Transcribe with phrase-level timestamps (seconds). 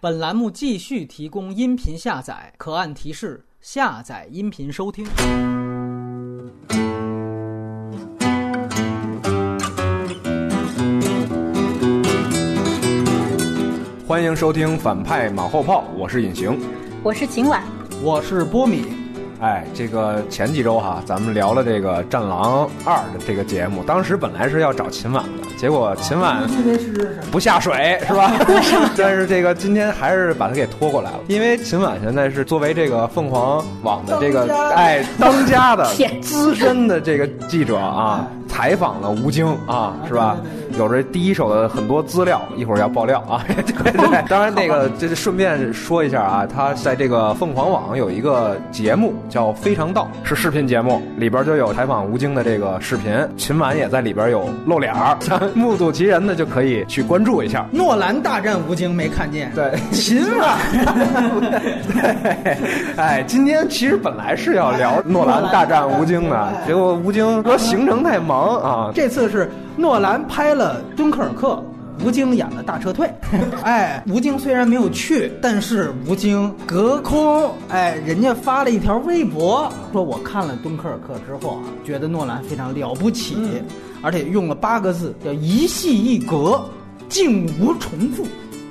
[0.00, 5.04] 本栏目继续提供音频下载，可按提示下载音频收听。
[14.06, 16.56] 欢迎收听反派马后炮，我是隐形。
[17.02, 17.64] 我是秦婉，
[18.00, 18.84] 我是波米，
[19.40, 26.48] 哎，这个前几周哈，咱们聊了这个《战狼二》的这个节目，当时本来是要找秦婉的，结果秦晚
[27.32, 28.32] 不下水是吧？
[28.96, 35.84] 但是这个今天还是把他给拖过来了，因为秦晚现在是作为这个凤凰网的这个哎当家的
[36.22, 40.36] 资深的这个记者啊，采访了吴京啊，是吧？
[40.78, 43.44] 有着第一手的很多资料，一会儿要爆料啊。
[43.66, 55.18] 对对，当然那个这是顺便说一下啊，他在这个凤凰网有一个节目叫《非常道》，是视频节目，里边就有采访吴京的这个视频，秦晚也在里边有露脸儿，
[55.54, 57.66] 目睹其人的就可以去关注一下。
[57.72, 60.56] 诺兰大战吴京没看见，对，秦晚
[61.92, 62.56] 对，
[62.96, 71.48] 哎，今天其实本来是要聊诺兰大战吴京的，结果吴京说行程太忙啊，这次是诺兰拍了《敦刻尔克》。
[72.04, 73.10] 吴京演了大撤退，
[73.64, 83.36] 哎，吴京虽然没有去，但是吴京隔空，哎，人家发了一条微博，说我看了《敦刻尔克》之后啊，觉得诺兰非常了不起，
[84.00, 86.64] 而且用了八个字，叫一戏一格，
[87.08, 88.24] 竟无重复。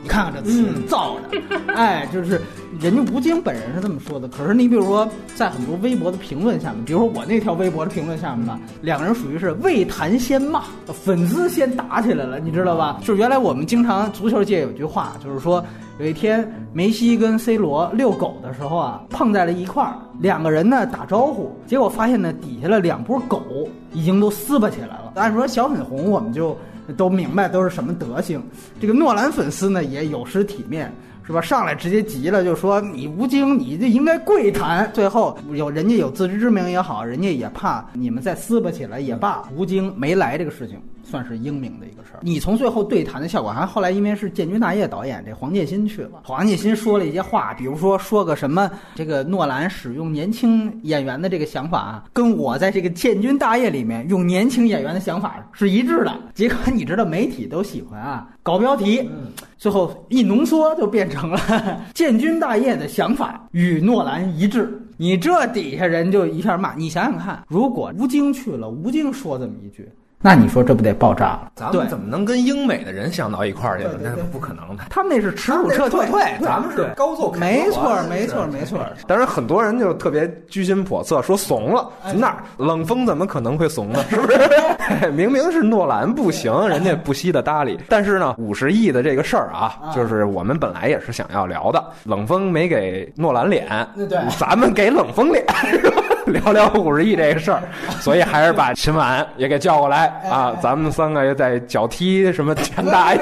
[0.07, 1.37] 你看看这词造的，
[1.75, 2.41] 哎，就是
[2.79, 4.25] 人家吴京本人是这么说的。
[4.29, 5.05] 可是你比如说，
[5.35, 13.01] 在很多微博的评论下面，比如说我那条微博的评论下面吧，两个人属于是未谈先骂，粉丝先打起来了，你知道吧？
[13.03, 15.61] 就是原来我们经常足球界有句话，就是说
[15.99, 23.43] 有一天梅西跟 C 罗遛狗的时候啊，碰在了一块儿，两个人呢打招呼，结果发现呢底下的两波狗
[23.91, 25.11] 已经都撕巴起来了。
[25.15, 26.57] 按说小粉红我们就。
[26.95, 28.41] 都明白都是什么德行，
[28.79, 30.91] 这个诺兰粉丝呢也有失体面，
[31.25, 31.41] 是吧？
[31.41, 34.89] 上来直接急了，就说你吴京，你这应该跪谈。
[34.93, 40.79] 最后有人家有自知之明也好，人家也怕你们再撕巴起来也罢，吴京没来这个事情。
[41.09, 42.19] 算是英明的一个事儿。
[42.21, 56.13] 你从最后对谈的效果，还后来因为是建军大业导演这黄建新去了，黄建新说了一些话，比如说说个什么，这个诺兰使用年轻演员的这个想法，啊跟我在这个建军大业里面用年轻演员的想法是一致的。
[56.33, 59.09] 结果你知道媒体都喜欢啊搞标题，
[59.57, 64.81] 最后一浓缩就变成了建军大业的想法与诺兰一致。
[64.99, 69.87] 你这底下人就一下骂，你想想看，如果吴京去了，吴京说这么一句。
[70.19, 71.51] 那你说这不得爆炸了？
[71.55, 73.91] 咱们怎么能跟英美的人想到一块儿去呢？
[74.01, 74.83] 那是不可能的。
[74.89, 76.07] 他们那是耻辱撤退，
[76.41, 77.31] 咱们是高奏。
[77.33, 78.79] 没错，没错，没错。
[79.07, 81.87] 当然，很多人就特别居心叵测，说怂了。
[82.15, 84.03] 那冷风怎么可能会怂呢？
[84.09, 85.11] 是不是？
[85.11, 87.79] 明明是诺兰不行，人家不惜的搭理。
[87.87, 91.83] 但是呢，五十亿的这个事儿啊，就是我们本来也是想要聊的。
[92.05, 95.45] 冷风没给诺兰脸，对，咱们给冷风脸。
[96.31, 97.61] 聊聊五十亿这个事儿，
[98.01, 100.53] 所以还是把秦晚也给叫过来啊！
[100.61, 103.19] 咱们三个也在脚踢什么钱大 爷，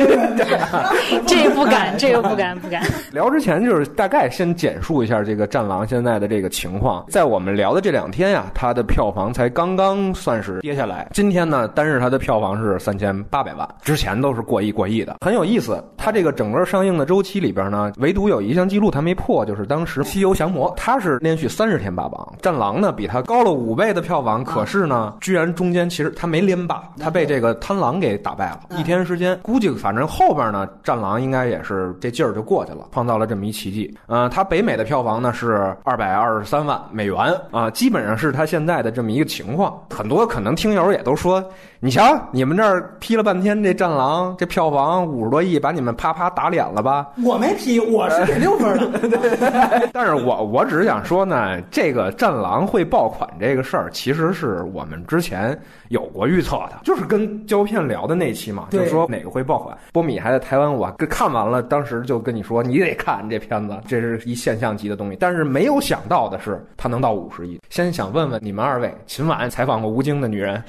[1.28, 2.82] 这不敢，这个不敢，不敢。
[3.14, 7.06] 聊之前就是大概先简述一下这个《战狼》现在的这个情况。
[7.08, 11.08] 在我们聊的这两天呀，它的票房才刚刚算是跌下来。
[11.14, 15.84] 今天呢，单日它的票房是三千八百万，之前都是过亿过亿的，很有意思。
[15.96, 22.94] 它这个整个上映的周期里边呢，唯独有一项记录它没破，就是当时《西游降魔》它是连续三十天霸榜，《战狼》呢。
[22.96, 28.62] 比它高了五倍的票房，可是呢，居然中间其实它没连霸，它被这个贪狼给打败了。
[28.78, 33.94] 一天时间，估计反正后边呢，战狼应该也是这劲儿就过去了，创造了这么一奇迹。
[34.08, 37.18] 呃，它北美的票房呢是二百二十三万美元
[37.52, 39.78] 啊，基本上是它现在的这么一个情况。
[39.94, 41.44] 很多可能听友也都说，
[41.82, 47.08] 你瞧你们这儿批了半天这战狼，这票房五十多亿，把你们啪啪打脸了吧？
[47.24, 49.90] 我没批，我是给六分的。
[49.92, 52.85] 但是我我只是想说呢，这个战狼会。
[52.86, 55.58] 爆款这个事儿，其实是我们之前
[55.90, 59.78] 有过预测的，就是跟胶片聊的那期嘛，就是说哪个会爆款。
[59.92, 65.18] 波米还在台湾，我看完了，当时就跟你说，你得看这片子，这是一现象级的东西。
[65.20, 67.60] 但是没有想到的是，它能到五十亿。
[67.70, 70.64] 先想问问你们二位，秦晚采访过吴京的女人，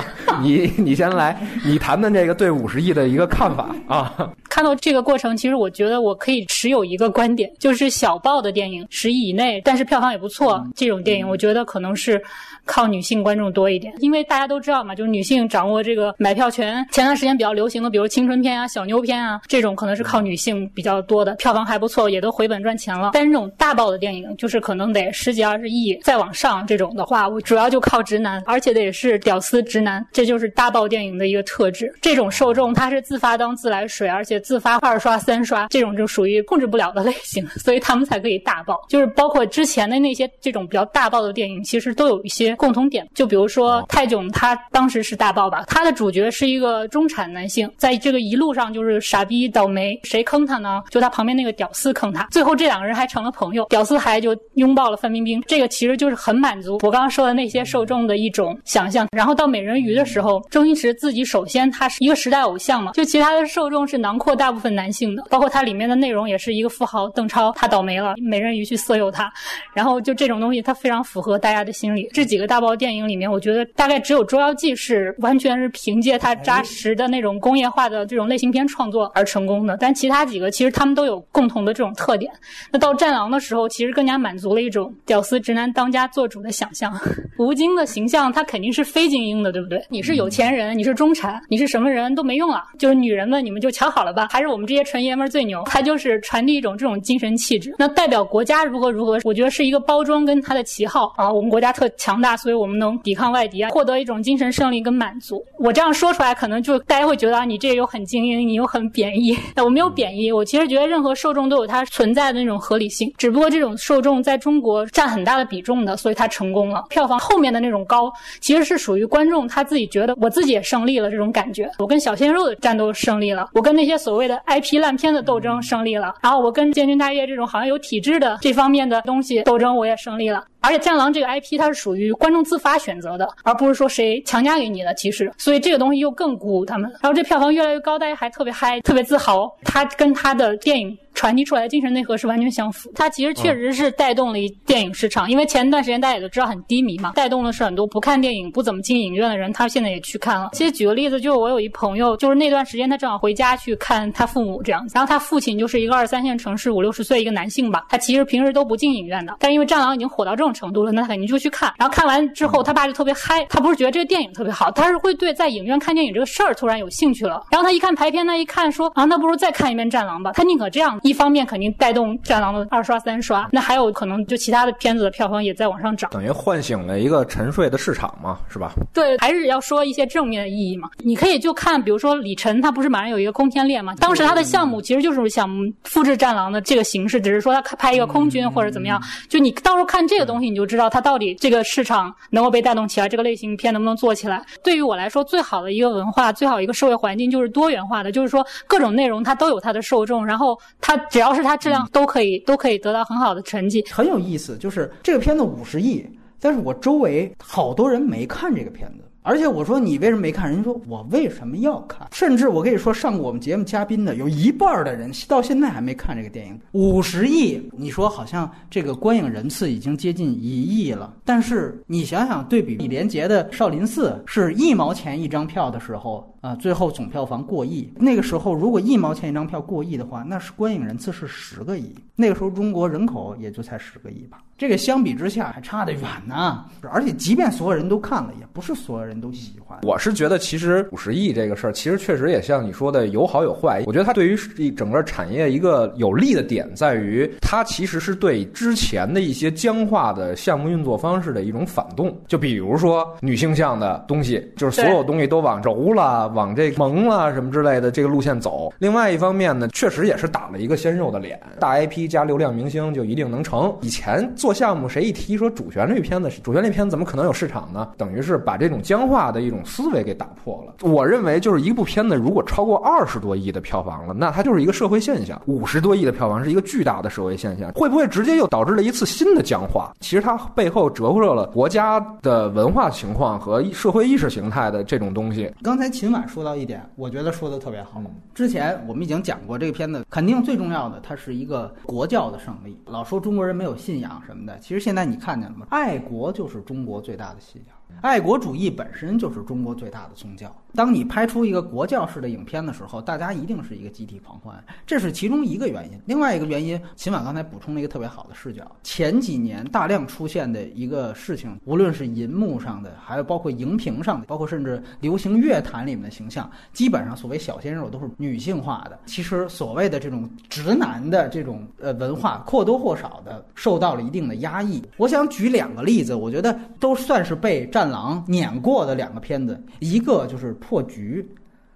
[0.42, 4.32] 你你先来，你谈谈这个对五十亿的一个看法啊。
[4.48, 12.22] 看到这个过程，其实我觉得我可以持有一个观点，就是小报的电影十亿以内，但是票房也不错，这种电影我觉得可能是
[12.66, 16.86] 靠女性观众多一点，因为大家都知道嘛，就是女性掌握这个买票权。
[16.92, 23.10] 前段时间比较流行的，比如青春片啊、小妞片啊，这种可能是靠女性比较多的，票房还不错，也都回本赚钱了。
[23.14, 31.92] 但是这种大爆的电影，就是可能得十几二十亿再往上这种的话，我主要就靠直男，而且得是屌丝直男，这就是大爆电影的一个特质。
[32.00, 38.80] 这种受众他是自发当自来水，而且自发二刷三刷，这种就属于控制不了的类型， 所以他们才可以大爆。
[38.88, 43.08] 就是包括之前的那些这种比较大爆的电影，其实都有一些共同点。
[43.14, 50.82] 就比如说泰囧，他当时是大爆吧，他的主角是一个中产男性，在这个一路上就是傻逼倒霉，谁坑他呢？
[50.90, 55.42] 就他旁边那个屌丝坑他，最后这两个人还成了朋友，屌丝还就拥抱了范冰冰。
[55.46, 59.06] 这个其实就是很满足我刚刚说的那些受众的一种想象。
[59.16, 69.32] 然后到美人人鱼的时候，周星驰自己首先他是一个时代偶像嘛，就其他的受众是囊括大部分男性的，包括它里面的内容也是一个富豪邓超他倒霉了，美人鱼去色诱他，
[69.72, 72.08] 然后就这种东西它非常符合大家的心理。
[72.12, 82.30] 这几个大爆电影里面，我觉得大概只有《捉妖记》是完全是凭借它扎实的那种工业化的这种类型片创作而成功的，但其他几个其实他们都有共同的这种特点。
[82.70, 86.92] 那到《战狼》的时候，其实更加满足了一种屌丝直男当家做主的想象。
[87.38, 89.82] 吴京的形象他肯定是非精英的，对不对？
[89.88, 95.62] 你是有钱人，你是中产，你是什么人都没用了，就是女人们你们就瞧好了吧，还是我们这些纯爷们儿最牛。
[95.66, 97.74] 他就是传递一种这种精神气质。
[97.78, 101.30] 那代表国家如何如何，我觉得是一个包装跟他的旗号啊。
[101.30, 105.44] 我们国家特强大，所以我们能抵抗外敌啊，获得一种精神胜利跟满足。
[105.58, 109.36] 我这样说出来，可能就大家会觉得啊，你这又很精英，你又很贬义。
[109.62, 116.84] 我没有贬义，我其实觉得任何受众都有它存在的那种合理性，只不过这种受众在中国占很大的比重的，所以它成功了。
[116.88, 121.70] 票房后面的那种高，其实是属于观众他自己觉得我自己也胜利了这种感觉。
[121.78, 130.44] 我跟小鲜肉的战斗胜利了，我跟那些所谓的 IP 烂片的斗争胜利了，然后我跟建军大业这种好像有体制的这方面的东西斗争我也胜利了。
[130.62, 134.94] 而且《战狼》这个 IP 它是属于观众自发选择的，而不是说谁强加给你的。
[134.94, 136.90] 其实，所以这个东西又更鼓舞他们。
[137.00, 139.50] 然后这票房越来越高，大家还特别嗨，特别自豪。
[139.64, 140.96] 它跟它的电影。
[141.14, 150.48] 传递出来的精神内核是完全相符，它其实确实是带动了一电影市场，因为前段时间大家也都知道很低迷嘛，带动的是很多不看电影、不怎么进影院的人，他现在也去看了。
[150.54, 161.72] 其实举个例子，就是我有一朋友，就是那段时间他正好回家去看他父母这样，然后他父亲就是一个二三线城市五六十岁一个男性吧，他其实平时都不进影院的，但因为《战狼》已经火到这种程度了，那他肯定就去看。
[161.78, 167.42] 然后看完之后，他爸就特别嗨，他不是觉得这个电影特别好，他是会对在影院看电影这个事儿突然有兴趣了。
[167.50, 171.72] 然后他一看排片，他一看说啊，那不如再看一遍《战狼》吧，他宁可这样，一方面肯定。
[171.78, 178.72] 带动《战狼》的二刷三刷，那还有可能就其他的片子的票房也在往上涨，等于唤醒了一个沉睡的市场嘛，是吧？
[178.92, 180.90] 对，还是要说一些正面的意义嘛。
[180.98, 183.94] 你可以就看，比如说李晨，他不是马上有一个空天猎嘛？
[183.96, 185.48] 当时他的项目其实就是想
[185.84, 189.00] 复制《战狼》的这个形式，只是说他拍一个空军或者怎么样。
[189.28, 194.42] 就你到时候看这个东西，你就知道它到底这个市场能够被带动起来，这个类型片能不能做起来。
[194.64, 201.82] 对于我来说，最好的一个文化，最好一个社会环境就是多元化的，就是说各种内容它都有它的受众，然后它只要是它质量。
[201.92, 204.56] 都可以，都可以得到很好的成绩，很有意思。
[204.56, 206.02] 就是这个片子五十亿，
[206.40, 209.04] 但是我周围好多人没看这个片子。
[209.22, 210.50] 而且我说你为什么没看？
[210.50, 212.08] 人家说我为什么要看？
[212.10, 216.58] 甚至我跟你说，上过我们节目嘉宾的有一半的人到现在还没看这个电影。
[216.72, 226.28] 五十亿，你说好像这个观影人次已经接近一亿了，但是你想想，对比李连杰的《少林寺》是一毛钱一张票的时候。
[226.42, 227.88] 啊，最后总票房过亿。
[227.96, 231.94] 那个时候，如果一毛钱一张票过亿的话，那是观影人次是十个亿。
[232.16, 234.38] 那个时候中国人口也就才十个亿吧。
[234.58, 236.64] 这个相比之下还差得远呢。
[236.90, 239.78] 而且，即便所有人都看了，也不是所有人都喜欢。
[239.82, 243.82] 我是觉得，其实五十亿这个事儿，其实确实也像你说的有好有坏。
[243.86, 244.36] 我觉得它对于
[244.72, 252.16] 整个产业一个有利的点在于，它其实是对之前的一些僵化的项目运作方式的一种反动。
[252.26, 256.31] 就比如说女性向的东西，就是所有东西都往轴了。
[256.32, 263.74] 往这萌了什么之类的这个路线走，另外一方面呢，确实也是打了一个鲜肉的脸，大 IP 加流量明星就一定能成。
[263.80, 267.88] 以前做项目谁一提说主旋律片子，主旋律片怎么可能有市场呢？
[267.96, 270.74] 等于是把这种僵化的一种思维给打破了。
[270.88, 277.70] 我认为就是一部片子如果超过二十多亿的票房了，那它就是一个社会现象；五十多亿的票房是一个巨大的社会现象。
[277.72, 279.92] 会不会直接又导致了一次新的僵化？
[280.00, 285.52] 其实它背后折射了国家的文化情况和社会意识形态的这种东西。
[285.62, 286.21] 刚才秦晚。
[286.26, 288.02] 说到一点，我觉得说的特别好。
[288.34, 292.78] 之前我们已经讲过，这个片子肯定最重要的，它是一个国教的胜利。
[292.86, 295.66] 老说中国人没有信仰什么的，其实现在你看见了吗？
[295.70, 300.54] 爱国就是中国最大的信仰，爱国主义本身就是中国最大的宗教。
[300.74, 306.00] 当你拍出一个国教式的影片的时候，大家一定是一个集体狂欢，这是其中一个原因。
[306.06, 308.64] 另外一个原因，秦晚刚才补充了一个特别好的视角。
[308.82, 318.98] 前几年大量出现的一个事情，无论是银幕上的，还有包括荧屏上的，包括甚至流行乐坛里面的形象，基本上所谓小鲜肉都是女性化的。
[319.04, 324.82] 其实所谓的这种直男的这种呃文化，或多或少的受到了一定的压抑。
[324.96, 331.28] 我想举两个例子，我觉得都算是被占《战狼》碾过的两个片子，一个就是《破局》。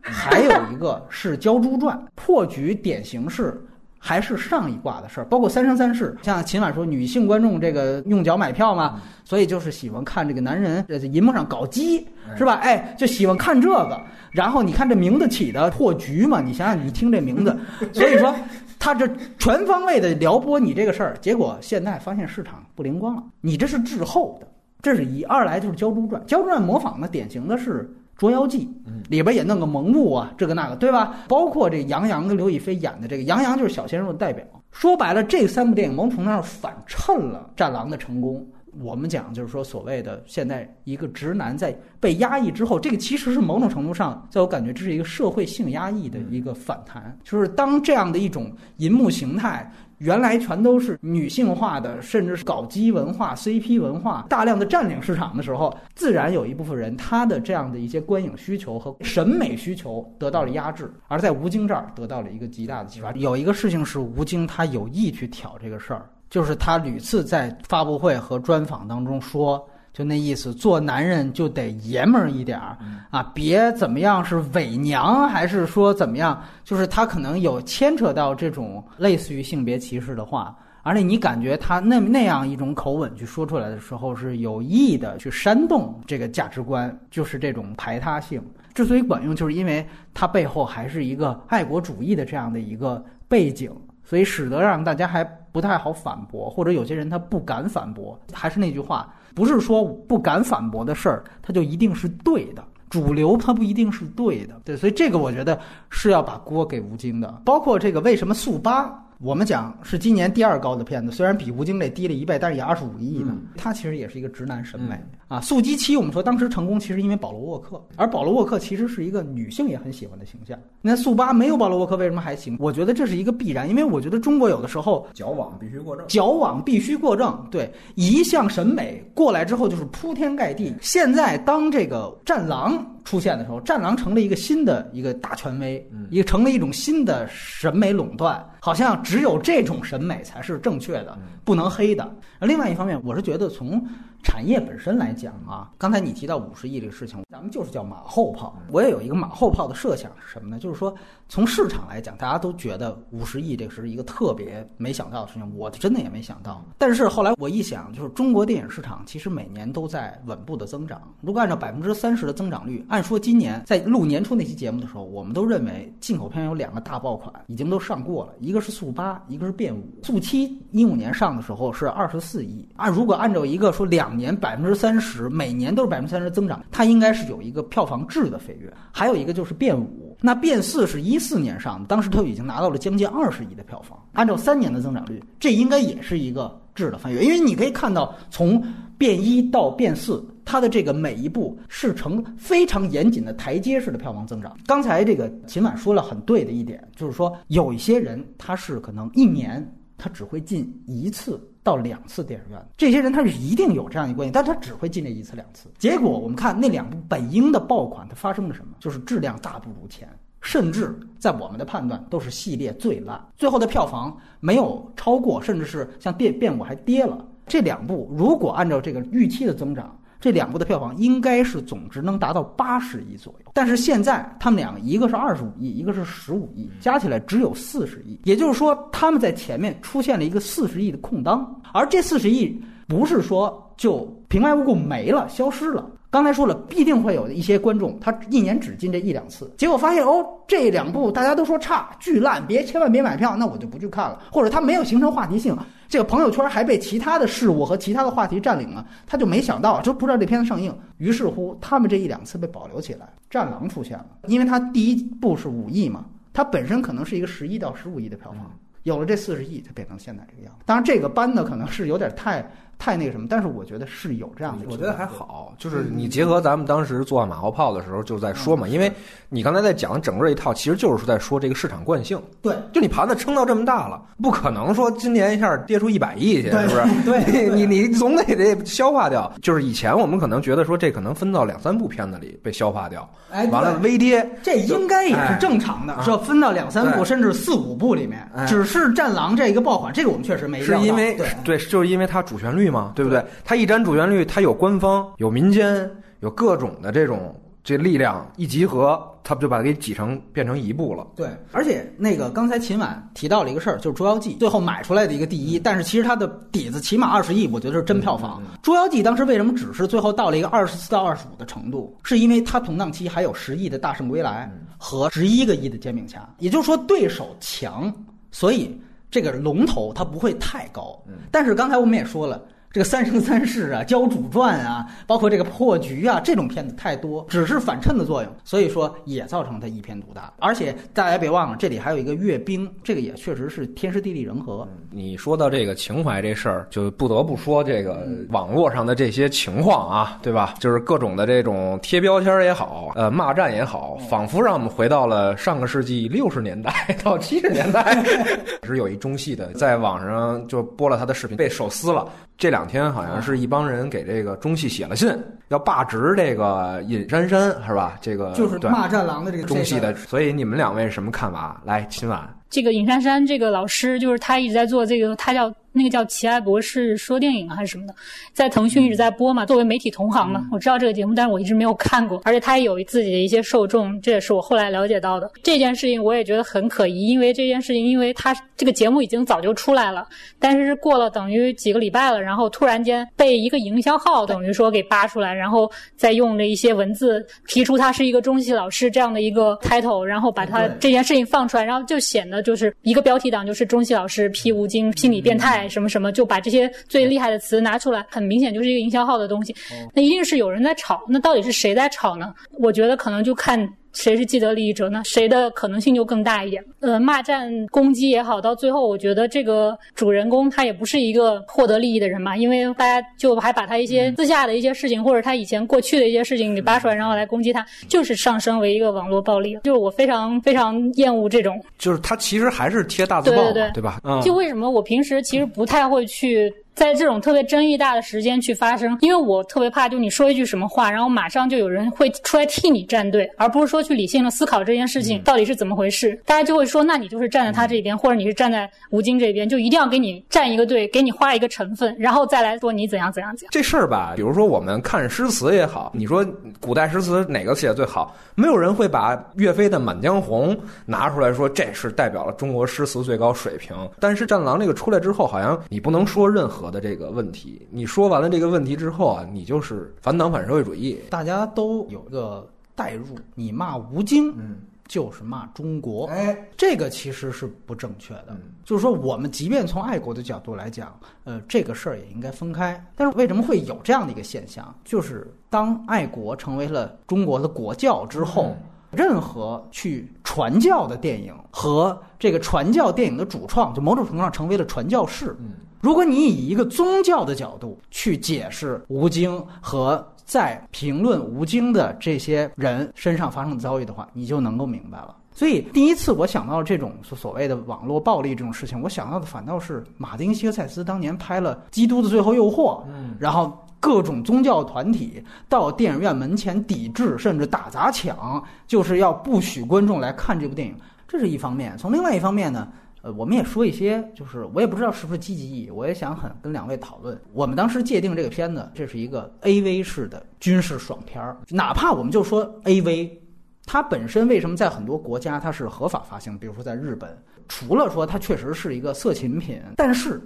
[0.08, 3.60] 还有一个是《鲛珠传》， 破局典型是
[3.98, 6.16] 还是上一卦的事儿，包括《三生三世》。
[6.25, 12.54] 像秦晚说，女性观众这个用脚买票嘛，所以就是喜欢看这个男人在银幕上搞基，是吧？
[12.62, 14.00] 哎，就喜欢看这个。
[14.30, 17.58] 然后你看这名字起的“破局”嘛，你想想，你听这名字，
[17.92, 18.32] 所以说
[18.78, 23.25] 他这全方位的撩拨你这个事儿，结果现在发现市场不灵光了。
[23.40, 24.46] 你这是滞后的，
[24.83, 27.90] 这是一；二来就是《鲛珠传》，《鲛珠传》模仿的典型的是。
[28.18, 28.66] 《捉妖记》
[29.11, 31.16] 里边也弄个萌物啊，这个那个，对吧？
[31.28, 34.42] 包括这杨洋跟刘亦菲演的这个杨洋就是小鲜肉的代表。
[34.73, 38.42] 说白了，这三部电影某种程度上反衬了《战狼》的成功。
[38.80, 47.18] 我们讲就是说，所谓的现在一个直男在被压抑之后，这个其实是某种程度上，在我感觉这是一个社会性压抑的一个反弹。
[47.23, 49.71] 就是当这样的一种银幕形态。
[49.98, 63.10] 原来全都是女性化的，甚至是搞基文化、CP 文化，大量的占领市场的时候，自然有一部分人他的这样的一些观影需求和审美需求得到了压制，而在吴京这儿得到了一个极大的激发。
[63.12, 69.66] 有一个事情是吴京他有意去挑这个事儿，就是他屡次在发布会和专访当中说。
[69.96, 72.76] 就那意思，做男人就得爷们儿一点儿
[73.08, 76.38] 啊，别怎么样是伪娘，还是说怎么样？
[76.64, 88.42] 就是他可能有牵扯到这种类似于性别歧视的话，而且你感觉他那那样一种口吻去说出来的时候，是有意的去煽动这个价值观，就是这种排他性。
[88.74, 93.74] 之所以管用，就是因为它背后还是一个爱国主义的这样的一个背景，
[94.04, 98.20] 所以使得让大家还不太好反驳，或者有些人他不敢反驳。
[98.30, 99.10] 还是那句话。
[99.36, 102.64] 不是说不敢反驳的事儿，它就一定是对的。
[102.88, 107.42] 主流它不一定是对的，对，所以这个我觉得是要把锅给吴京的。
[107.44, 113.35] 包括这个为什么速八，我们讲是今年第二高的片子，虽然比吴京这低了一倍，但是也二十五亿呢。
[113.56, 114.94] 它其实也是一个直男审美
[115.26, 115.40] 啊。
[115.40, 120.58] 速激七我们说当时成功，其实因为保罗沃克，而保罗沃克其实是一个女性也很喜欢的形象。
[120.82, 122.58] 那速八没有保罗沃克为什么还行？
[122.61, 127.46] 我觉得这是一个必然，因为我觉得中国有的时候矫枉必须过正，矫枉必须过正。
[127.50, 130.75] 对，一项审美过来之后就是铺天盖地。
[130.82, 132.87] 现在当这个战狼。
[133.06, 142.14] 出现的时候，战狼成了一个新的一个大权威，一个成了一种新的审美垄断，好像只有这种审美才是正确的，不能黑的。
[142.40, 143.82] 另外一方面，我是觉得从。
[144.26, 148.59] 产业本身来讲啊，刚才你提到五十亿这个事情，咱们就是叫马后炮。
[148.73, 150.59] 我也有一个马后炮的设想是什么呢？
[150.59, 150.92] 就是说，
[151.28, 156.61] 从市场来讲，大家都觉得五十亿这是一个特别没想到的事情，我真的也没想到。
[156.76, 161.00] 但是后来我一想，就是中国电影市场其实每年都在稳步的增长。
[161.21, 169.85] 如果按照百分之三十的增长率，按说今年在录年初那期节目的时候，我们都认为进口片有两个大爆款已经都上过了，一个是速八，一个是变五。
[170.02, 174.15] 速七一五年上的时候是二十四亿啊，如果按照一个说两。
[174.16, 178.73] 年百分之三十，每年都是百分之三十增长，它应该是有一个票房质的飞跃。
[178.90, 183.99] 还有一个就是变五，那变四是一四年上的，当时它已经拿到了将近二十亿的票房。
[184.12, 187.23] 按照三年的增长率，这应该也是一个质的飞跃。
[187.23, 188.62] 因为你可以看到，从
[188.96, 194.56] 变一到变四，它的这个每一步是呈非常严谨的台阶式的票房增长。
[194.66, 199.62] 刚才这个秦晚说了很对的一点，就是说有一些人他是可能一年
[199.99, 201.38] 他只会进一次。
[201.66, 205.68] 到两次电影院，这些人他是一定有这样一个关系，但他只会进这一次两次。
[205.76, 208.73] 结果我们看那两部本应的爆款，它发生了什么？
[208.78, 210.08] 就是质量大不如前，
[210.40, 217.26] 甚至在我们的判断都是系列最烂，最后的票房没有超过，甚至是像变变五还跌了。
[217.49, 219.99] 这两部如果按照这个预期的增长。
[220.20, 235.85] 这两部的票房应该是总值能达到八十亿左右，但是现在他们两个一个是二十五亿，一个是十五亿，加起来只有四十亿，也就是说他们在前面出现了一个四十亿的空当，而这四十亿不是说就平白无故没了、消失了。
[236.08, 245.54] 刚才说了，必定会有一些观众，他一年只进这一两次，结果发现哦，这两部大家都说差、巨烂，别千万别买票，那我就不去看了，或者他没有形成话题性。
[245.88, 250.76] 这个朋友圈还被其他的事物和其他的话题占领了，他就没想到，就不知道这片子上映。
[250.98, 253.08] 于是乎，他们这一两次被保留起来。
[253.28, 258.50] 战狼出现了，因为它第一部是五亿嘛，它本身可能是一个十一到十五亿的票房，
[258.84, 260.62] 有了这四十亿，才变成现在这个样子。
[260.64, 262.48] 当然，这个搬的可能是有点太
[262.78, 265.06] 太那个什么，但是我觉得是有这样的，我觉得还。
[265.06, 268.92] 好，就是你结合咱们当时做马后炮的时候就在说嘛，因为
[269.30, 272.21] 你刚才在讲整个一套，其实就是在说这个市场惯性。
[272.42, 276.83] 对，就你盘子撑到这么大了，不可能说今年一下跌出一百亿去，是不是？
[277.04, 279.33] 对， 你你总得得消化掉。
[279.40, 288.28] 就是以前我们可能觉得说这可能分到两三部片子里被消化掉，哎，完了微跌，这应该也是正常的，是要分到两三部甚至四五部里面。
[288.47, 293.25] 只是《战狼》这一个爆款，这个我们确实没是因为对对，就是因为它主旋律嘛，对不对？
[293.44, 295.90] 它一沾主旋律，它有官方，有民间。
[296.20, 301.06] 有各种的这种这力量一集合，它不就把它给挤成变成一部了？
[301.14, 308.42] 对，而且那个刚才秦晚提到了一个事儿，就是《捉妖记》最后买出来的一个第一，但是其实它的底子起码二十亿，我觉得是真票房。
[308.62, 311.94] 《捉妖记》当时为什么只是最后到了一个二十四到二十五的程度？
[312.02, 317.92] 是因为它同档期还有十亿的《大圣归来》和十一个亿的《煎饼侠》，也就是说对手强，
[318.32, 318.80] 所以
[319.11, 320.99] 这个龙头它不会太高。
[321.30, 322.42] 但是刚才我们也说了。
[322.76, 330.30] 这个《三生三世》啊，《教主传》啊，包括这个破局啊，这种片子太多，只是反衬的作用，所以说也造成它一片独大。
[330.40, 334.68] 而且大家别忘了，这里还有一个阅兵，这个也确实是天时地利人和。
[334.90, 340.52] 你说到这个情怀这事儿，就不得不说这个网络上的这些情况啊，对吧？
[340.61, 348.04] 就是各种的这种贴标签也好，呃，骂战也好，仿佛让我们回到了上个世纪六十年代 到七十年代。
[348.64, 352.06] 是有一中戏的在网上就播了他的视频，被手撕了。
[352.38, 355.08] 这两天好像是一帮人给这个中戏写了信，
[355.49, 357.99] 要罢职这个尹珊珊，是吧？
[358.00, 359.94] 这个就是骂战狼的这个中戏的。
[359.94, 361.61] 所以你们两位什么看法？
[361.64, 365.52] 来，秦晚这个尹珊珊这个老师，就是他一直在做这个，他叫。
[365.76, 367.95] 那个叫《奇爱博士说电影》还是什么的，
[368.33, 369.45] 在腾讯一直在播嘛。
[369.45, 372.23] 作为媒体同行嘛，我知道这个节目，但是我一直没有看过。
[372.25, 375.30] 而且他也有自己的一些受众，这也是我后来了解到的。
[375.42, 395.65] 这件事情我也觉得很可疑，因为这件事情，因为他这个节目已经早就出来了，但是过了等于几个礼拜了，然后突然间被一个营销号等于说给扒出来，然后再用了一些文字提出他是一个中戏老师这样的一个 title，然后把他这件事情放出来，然后就显得就是一个标题党，就是中戏老师批吴京心理变态。
[395.68, 399.54] 什么什么就把这些最厉害的词拿出来，很明显就是一个营销号的东西。
[399.94, 402.35] 那一定是有人在炒，那到底是谁在炒呢？
[402.58, 403.68] 我觉得可能就看。
[403.96, 405.02] 谁是既得利益者呢？
[405.04, 406.62] 谁的可能性就更大一点？
[406.80, 419.58] 呃，骂战攻击也好，到最后我觉得这个主人公他也不是一个获得利益的人嘛，因为大家就还把他一些私下的一些事情，或者他以前过去的一些事情给扒出来，然后来攻击他，就是上升为一个网络暴力。
[419.64, 424.00] 就是我非常非常厌恶这种，就是他其实还是贴大字报，对吧？
[424.22, 426.52] 就为什么我平时其实不太会去。
[426.76, 436.21] 在这种特别争议大的时间去发生，因为我特别怕，就你说一句什么话，然后马上就有人会出来替你站队，而不是说去理性的思考这件事情到底是怎么回事。
[436.26, 443.50] 大家就会说，那你就是站在他这边，或者你是站在吴京这边，就一定要给你站一个队，给你画一个成分，然后再来说你怎样怎样怎样。
[443.50, 446.23] 这事儿吧，比如说我们看诗词也好，你说
[446.60, 448.15] 古代诗词哪个写的最好？
[448.34, 453.75] 没有人会把岳飞的《满江红》拿出来说这是代表了中国诗词最高水平。
[453.99, 457.66] 但是《战狼》这个出来之后，好像你不能说任何的这个问题。
[457.70, 461.00] 你说完了这个问题之后啊，你就是反党反社会主义。
[461.10, 468.36] 大家都有个代入，你骂吴京，嗯，就是骂中国，哎，这个其实是不正确的。
[468.64, 472.84] 就是说，我们即便从爱国的角度来讲，呃，这个事儿也应该分开。
[472.96, 474.74] 但是为什么会有这样的一个现象？
[474.84, 478.56] 就是当爱国成为了中国的国教之后，
[478.97, 485.37] 任何去传教的电影和这个传教电影的主创，就某种程度上成为了传教士。
[485.39, 485.50] 嗯。
[485.82, 495.15] 如果你以一个宗教的角度去解释吴京和在评论吴京的这些人身上发生的遭遇的话，你就能够明白了。
[495.30, 510.75] 所以第一次我想到这种所谓的网络暴力这种事情，我想到的反倒是马丁·希克塞斯当年拍了《基督的最后诱惑》，嗯，然后各种宗教团体到电影院门前抵制，甚至打砸抢，就是要不许观众来看这部电影。
[511.06, 511.78] 这是一方面。
[511.78, 512.66] 从另外一方面呢？
[513.02, 517.16] 呃，我们也说一些，就是我也不知道是不是积极意义，我也想很跟两位讨论。
[517.32, 523.22] 我们当时界定这个片子，这是一个 A V 式的军事爽片儿，哪怕我们就说 A V，
[523.64, 526.36] 它本身为什么在很多国家它是合法发行？
[526.36, 530.20] 比如说在日本，除了说它确实是一个色情品，但是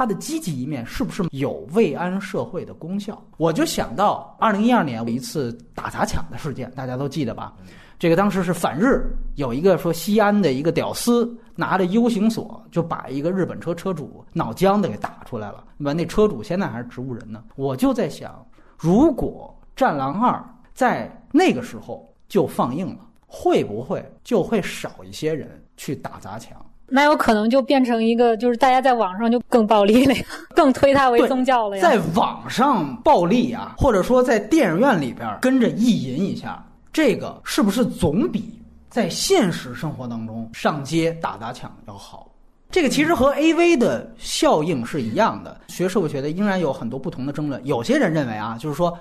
[0.00, 3.22] 它的积极一面是不是有慰安社会的功效？
[3.36, 7.52] 我就想到二零一二年有一次打砸抢的事件，大家都记得吧？
[7.98, 15.64] 这个当时是反日，有一个说西安的一个屌丝拿着 U 型锁就把一个日本车车主脑浆的给打出来了。
[15.76, 17.44] 那那车主现在还是植物人呢。
[17.54, 18.42] 我就在想，
[18.78, 20.32] 如果《战狼二》
[20.72, 26.56] 在那个时候就放映了，会不会就会少一些人去打砸抢？
[26.90, 30.24] 那有可能就变成一个，就是大家在网上就更暴力了呀，
[30.54, 31.82] 更推他为宗教了呀。
[31.82, 42.26] 在网上暴力啊，或者说在电影院里边跟着意淫一下，这个是不是总比在现实生活当中上街打砸抢要好？
[42.72, 45.60] 这个其实和 A V 的效应是一样的。
[45.68, 47.60] 学社会学的仍然有很多不同的争论。
[47.66, 48.96] 有些人认为啊，就是说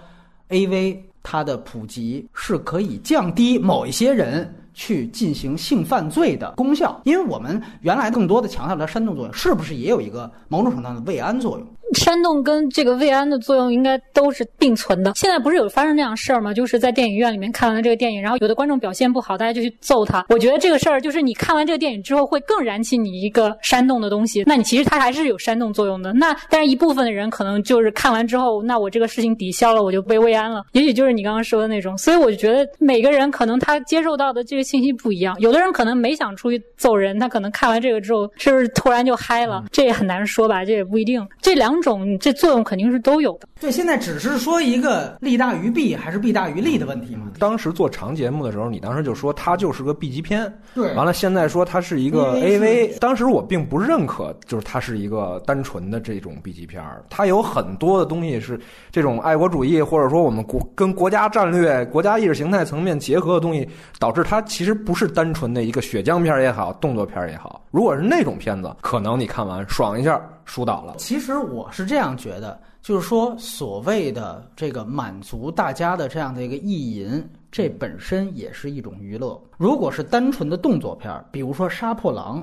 [0.48, 11.68] A V 它的普及是可以降低某一些人去进行性犯罪的功效，因为我们原来更多的强调的煽动作用，是不是也有一个某种程度上的慰安作用？
[11.94, 15.14] 煽动跟这个慰安的作用应该都是并存的。
[15.16, 16.54] 现在不是有发生这样事儿吗？
[16.54, 20.26] 就是在电影院里面看完了这个电影，然后有的观众表现不好，大家就去揍他。
[20.30, 24.44] 我觉得这个事儿就是你看完这个电影之后，会更燃起你一个煽动的东西。
[24.46, 26.14] 那你其实它还是有煽动作用的。
[26.14, 30.64] 那但是一部分的人可能就是看完之后，那我这个事情抵消了，我就被慰安了。
[30.74, 31.98] 也许就是你刚刚说的那种。
[31.98, 35.36] 所以我就觉得每个人可能他接受到的这个信息不一样。
[35.40, 39.64] 有的人可能没想出去揍人，他可能看完这个之后，是不是突然就嗨了？
[39.72, 41.28] 这也很难说吧，这也不一定。
[41.42, 43.48] 这两种这作用肯定是都有的。
[43.60, 47.32] 对，现在只是说一个利大于弊还是弊大于利的问题嘛。
[47.40, 58.60] 当时做长节目的时候，你当时就说它就是个 B 级片，对完了，现在说它是一个 AV AV，当时我并不认可，就是它是一个单纯的这种 B 级片儿，它有很多的东西是
[58.92, 63.68] 这种爱国主义，或者说我们国跟国家战略、国家意识形态层面结合的东西，
[64.00, 67.64] 导致它其实不是单纯的一个血浆片也好，动作片也好。
[67.72, 70.96] 如果是那种片子，可能你看完爽一下，疏导了。
[70.98, 79.42] 其实我是这样觉得，就是说所谓的这个满足大家的这样的一个意淫，这本身也是一种娱乐。
[79.58, 82.40] 如果是单纯的动作片儿，比如说《杀破狼》，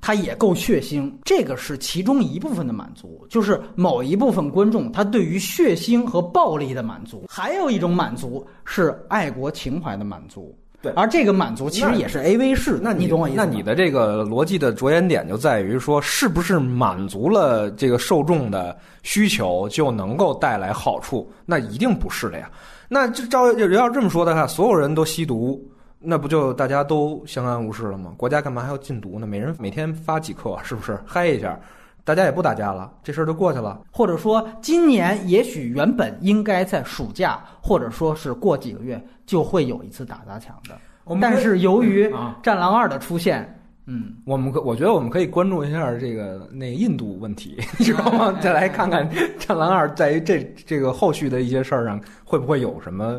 [0.00, 7.24] 它也够血腥，这个是其中一部分的满足，就是某一部分观众他对于血腥和暴力的满足。
[7.28, 10.54] 还有一种满足是爱国情怀的满足。
[10.84, 13.36] 对而这个满足其实也是 A V 式，那你懂我意思？
[13.36, 21.28] 那你的这个逻辑的着眼点就在于说，是不是满足了这个受众的需求就能够带来好处？
[21.46, 22.48] 那一定不是的呀。
[22.86, 25.60] 那就照要这么说的话，所有人都吸毒，
[25.98, 28.12] 那不就大家都相安无事了吗？
[28.16, 29.26] 国家干嘛还要禁毒呢？
[29.26, 31.58] 每人每天发几克，是不是嗨一下？
[32.04, 33.80] 大家也不打架了，这事儿就过去了。
[33.90, 40.78] 或者说，今年也许原本应该在暑假，或者说是过几个月就会有一次打砸抢的，
[41.20, 48.38] 但是由于啊《战狼二》的出现，嗯，我们可我觉得我们可以关注一下这个那个印度问题， 你知道吗？
[48.40, 53.18] 再来看看 《战狼二》在于这这个后续的一些事儿上会不会有什么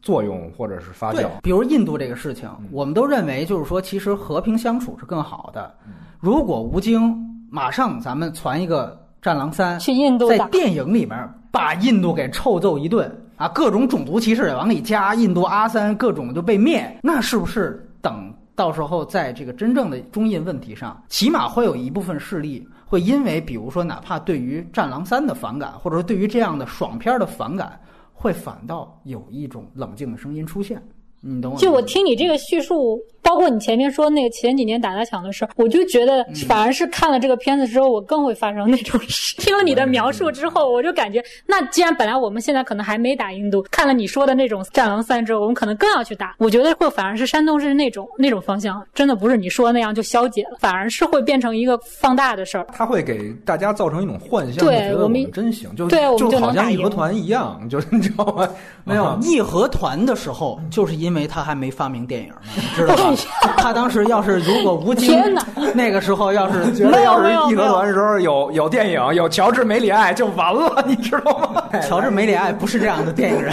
[0.00, 5.74] 作用或者是发酵。，比如印度这个事情嗯，我们都认为就是说，其实和平相处是更好的。
[6.18, 7.14] 如果吴京
[7.54, 27.78] 马上咱们传一个《战狼三》，去印度打，在电影里面把印度给臭揍一顿啊，各种种族歧视往里加，印度阿三各种就被灭，那是不是等到时候在这个真正的中印问题上，起码会有一部分势力会因为比如说哪怕对于《战狼三》的反感，或者说对于这样的爽片的反感，
[28.14, 30.82] 会反倒有一种冷静的声音出现，
[31.20, 31.70] 你懂我意思吗？
[31.70, 39.36] 就我听你这个叙述，包括你前面说那个前几年打砸抢的事儿，我就觉得反而是看了这个片子之后，我更会发生那种事。
[39.40, 46.34] 听了你的描述之后，我就感觉，那既然本来我们现在可能还没打印度，看了你说的那种《战狼三》之后，我们可能更要去打。
[46.38, 52.66] 我觉得会反而是山东是那种那种方向，真的不是你说的那样就消解了，反而是会变成一个放大的事儿。
[52.72, 58.48] 它会给大家造成一种幻象，对就觉得我我们们真行，就对我们就好像义和团一样，就是你知道吗？
[58.84, 63.54] 没有 啊义和团的时候，就是因为他还没发明电影呢，你知道 吧？
[63.58, 65.20] 他当时要是如果吴京
[65.74, 71.64] 那个时候要是觉得要是义和团的时候有有电影有乔治梅里爱就完了，你知道吗？
[71.82, 73.52] 乔治梅里爱不是这样的电影人，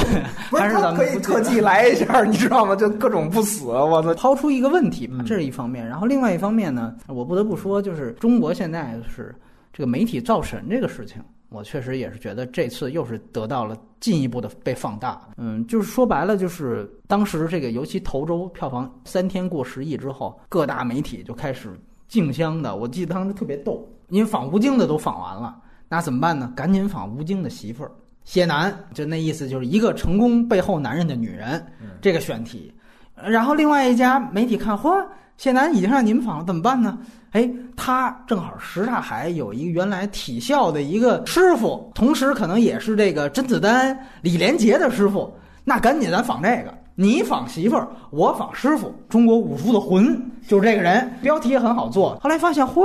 [0.49, 2.75] 不是是咱们他可以特技来一下，你知道吗？
[2.75, 4.13] 就各种不死，我操！
[4.13, 5.85] 抛出一个问题吧，这是一方面。
[5.85, 9.33] 然后另外一方面呢，我不得不说，就是中国现在是
[9.71, 15.19] 这个媒体造神这个事情，我确实也是觉得这次又是得到了进一步的被放大。
[15.37, 21.69] 嗯，就是说白了，就是当时这个尤其头周票房三天过十亿之后，各大媒体就开始
[22.07, 26.53] 竞相的，我记得当时特别逗，因为仿吴京的都仿完了，那怎么办呢？
[26.55, 27.91] 赶紧仿吴京的媳妇儿
[28.23, 31.65] 谢楠，就那意思就是一个成功背后男人的女人
[31.99, 32.71] 这个选题。
[33.15, 35.03] 然后另外一家媒体看，嚯，
[35.39, 36.97] 谢楠已经让你们访了，怎么办呢？
[37.31, 50.13] 哎，他正好什刹海有一个原来体校的一个师傅，同时可能也是这个甄子丹、李连杰的师傅，那赶紧咱仿这个，你仿媳妇儿，我仿师傅，中国武术的魂
[50.45, 52.19] 就是这个人，标题也很好做。
[52.21, 52.83] 后来发现，嚯。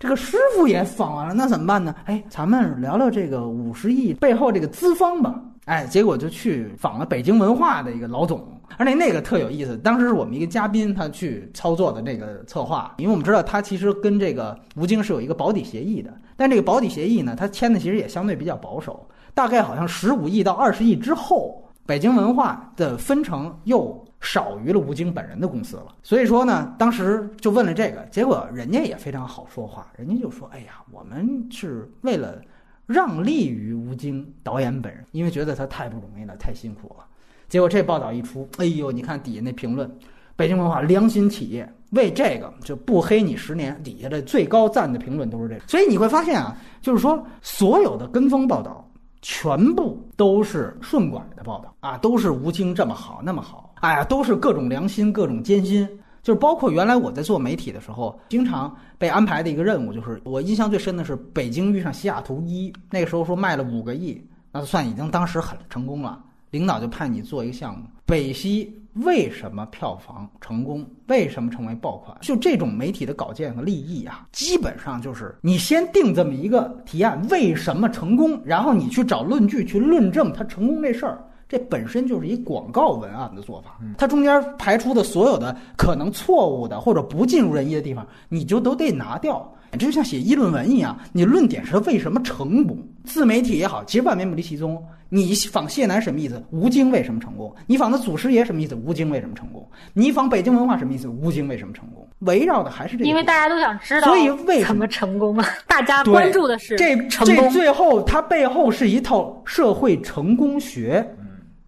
[0.00, 1.94] 这个师傅也仿完了，那怎么办呢？
[2.06, 5.40] 哎，咱们聊聊这个五十亿背后这个资方吧。
[5.66, 8.46] 哎，结果就去访了北京文化的一个老总，
[8.78, 9.78] 而且那个特有意思。
[9.78, 24.04] 当时是我们一个嘉宾，他去操作的这个策划，因为我们知道他其实跟这个吴京是有一个保底协议的，但这个保底协议呢，他签的其实也相对比较保守，大概好像十五亿到二十亿之后，北京文化的分成又。
[24.24, 32.40] 少于了吴京本人的公司了，所以说呢，当时就问了这个，结果人家也非常好说话，人家就说：“哎呀，我们是为了
[32.86, 37.04] 让利于吴京导演本人，因为觉得他太不容易了，太辛苦了。”
[37.48, 39.90] 结果这报道一出，哎呦，你看底下那评论，
[40.36, 48.90] 北京文化良心企业为这个就不黑你十年，底下的最高赞的评论都是这个，所以你会发现啊，就是说所有的跟风报道
[49.20, 53.74] 全部都是顺拐的报道啊，都是吴京这么好那么好。
[53.80, 55.86] 哎呀，都是各种良心，各种艰辛，
[56.22, 66.22] 就是包括原来我在做媒体的时候，经常被安排的一个任务，就是我印象最深的是北京遇上西雅图一，那个时候说卖了五个亿，那算已经当时很成功了。
[66.50, 70.86] 领导就派你做一个项目，北西为什么票房成功？
[71.08, 72.14] 为什么成为爆款？
[72.20, 81.24] 就这种媒体的稿件和立意啊，基本上就是你先定这么一个提案，为什么成功，然后你去找论据去论证它成功这事儿。
[81.52, 89.46] 这本身就是一广告文案的做法，它中间排出的所有的可能错误的或者不尽如人意的地方，你就都得拿掉。
[89.72, 92.78] 这就像写议论文一样，你论点是为什么成功？
[93.04, 94.82] 自媒体也好，其实万变不离其宗。
[95.10, 96.42] 你仿谢楠什么意思？
[96.50, 97.54] 吴京为什么成功？
[97.66, 98.74] 你仿的祖师爷什么意思？
[98.74, 99.66] 吴京为什么成功？
[99.92, 101.06] 你仿北京文化什么意思？
[101.06, 102.06] 吴京为什么成功？
[102.20, 103.08] 围绕的还是这个。
[103.08, 105.46] 因为大家都想知道，所以为什么成功啊？
[105.66, 111.06] 大家关注的是这这最后它背后是一套社会成功学。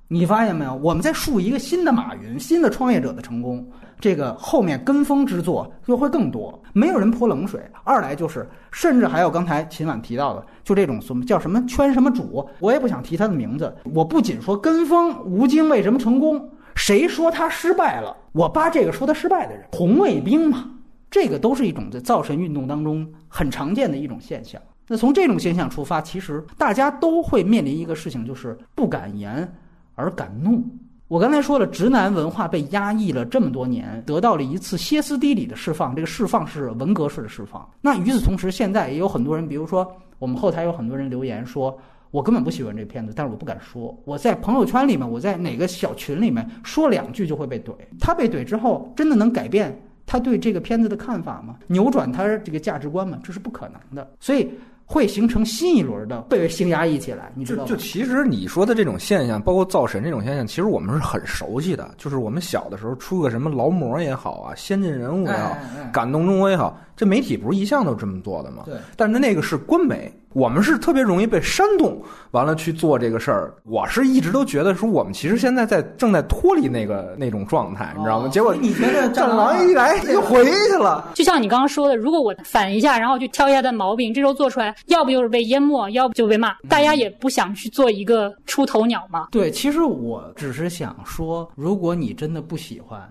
[0.09, 0.75] 你发现没有？
[0.75, 3.67] 我们在树一个新的马云、新的创业者的成功，
[3.99, 7.61] 这个后面跟风之作就会更多，没有人泼冷水。
[7.85, 13.75] 二来就是，甚至还有刚才秦晚提到的，就这种什么叫什么圈什么主，我也不想提他的名字。
[13.95, 16.51] 我不仅说跟风，吴京为什么成功？
[16.75, 18.15] 谁说他失败了？
[18.33, 20.71] 我扒这个说他失败的人，红卫兵嘛，
[21.11, 24.61] 这个都是一种在造神运动当中很常见的一种现象。
[24.87, 29.51] 那从这种现象出发，其实大家都会面临一个事情，就是不敢言。
[29.95, 30.63] 而敢怒。
[31.07, 35.95] 我刚才说了，直男文化被压抑了这么多年，得到了一次歇斯底里的释放。
[35.95, 37.69] 这个释放是文革式的释放。
[37.81, 39.87] 那与此同时，现在也有很多人，比如说
[40.19, 41.79] 我们后台有很多人留言说，
[42.11, 43.97] 我根本不喜欢这片子，但是我不敢说。
[44.05, 47.75] 我在朋友圈里面，我在哪个小群里面说两句就会被怼。
[48.01, 51.57] 他被怼之后，真的能改变他对这个片子的看法吗？
[51.67, 53.19] 扭转他这个价值观吗？
[53.23, 54.11] 这是不可能的。
[54.19, 54.51] 所以。
[54.87, 57.69] 会形成新一轮的被性压抑起来，你知道吗？
[57.69, 61.95] 就其实你说的这种现象，包括造神这种现象，其实我们是很熟悉的。
[61.97, 65.57] 就是我们小的时候出个什么劳模也好啊，先进人物也好，
[65.93, 68.63] 感动中国也好，这媒体不是一向都这么做的吗？
[68.67, 68.75] 对。
[68.97, 70.13] 但是那个是官媒。
[70.35, 72.03] 我们是特别容易被煽动，
[72.33, 73.55] 完了去做这个事儿。
[73.63, 78.29] 我是一直都觉得说，我们其实现在在正在脱离那个那种状态，你知道吗？
[78.31, 81.09] 结果你觉得战狼一来就回去了。
[81.15, 86.53] 就像你刚刚说的，如果我反一下，然后去挑一下他毛病，这时候做出来，要不就是被淹没，要不就被骂。
[86.69, 89.29] 大家也不想去做一个出头鸟嘛。
[89.31, 93.09] 对，其实我只是想说，如果你真的不喜欢。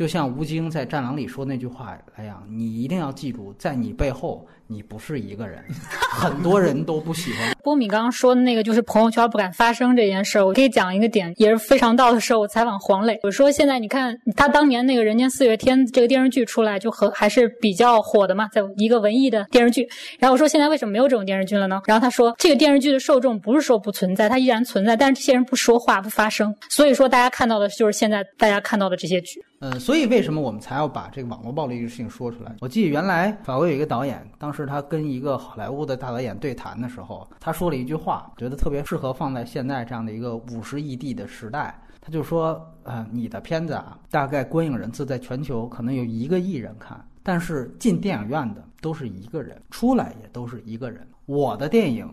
[0.00, 5.62] 就像吴京在《战狼》里说那句话来样，你一定要记住，在你背后，你不是一个人，
[6.10, 7.54] 很多人都不喜欢。
[7.62, 19.86] 波米刚刚说的那个，就是朋友圈不敢发声这件事儿，我可以讲一个点，也是非常到的时候，我采访黄磊，我说现在你看他当年那个《人间四月天》这个电视剧出来，就和还是比较火的嘛，在一个文艺的电视剧。
[20.18, 21.78] 然后我说现在为什么没有这种电视剧了呢？
[21.84, 29.44] 然后他说这个电视剧的受众不是说不存在，它依然存在，但是这些人不说话不发声，所以说大家看到的就是现在大家看到的这些剧。
[29.60, 32.56] 呃，所以为什么我们才要把这个网络暴力这个事情说出来？
[32.62, 41.78] 我记得原来法国有一个导演，当时他跟一个好莱坞的大导演对谈的时候，他说了一句话，觉得特别适合放在现在这样的一个五十亿地的时代。
[42.00, 51.06] 他就说：“呃，你的片子啊，大概观影人次在全球可能有一个亿人看，但是进电影院的都是一个人，出来也都是一个人。
[51.26, 52.10] 我的电影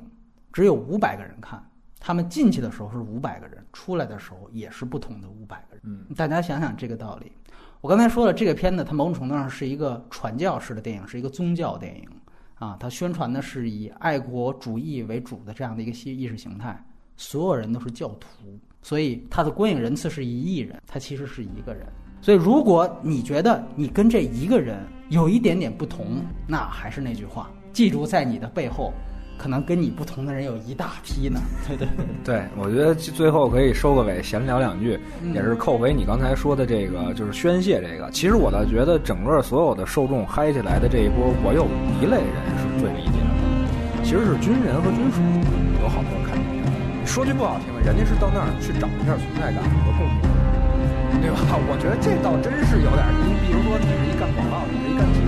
[0.52, 1.64] 只有五百个人看。”
[2.00, 5.82] 他们进去的时候是五百个人，出来的时候也是不同的五百个人。
[5.84, 7.32] 嗯，大家想想这个道理。
[7.82, 12.10] 我刚才说了，这个片子它某种程度上是一个传教式的电影，是一个宗教电影
[12.56, 12.78] 啊。
[12.80, 16.84] 它宣传的是以爱国主义为主的这样的一个意意识形态，
[17.16, 18.28] 所有人都是教徒，
[18.82, 21.86] 所以它的观影人次是一亿人，它其实是一个人。
[22.20, 28.92] 所以如果你觉得你跟这一个人有一点点不同，那还是那句话，记住在你的背后。
[29.38, 31.88] 可能跟你不同的人有一大批呢， 对对
[32.24, 35.00] 对，我觉得最后可以收个尾，闲聊两句，
[35.34, 38.10] 也是扣回你刚才说的这个，就是宣泄这个。
[38.12, 41.68] 其实我倒觉得，整个所有的受众嗨起来的这一波，我有
[42.02, 45.22] 一类人是最理解的，其实是军人和军属，
[45.82, 46.66] 有好多看这片。
[47.06, 51.38] 说句不好听的，人家是到那儿去找一下存在感和共鸣，对吧？
[51.70, 53.12] 我觉得这倒真是有点儿。
[53.14, 55.27] 你比如说，你是一干广告的，你是一干 T